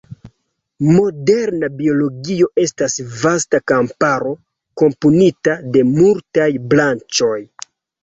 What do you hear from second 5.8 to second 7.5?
multaj branĉoj.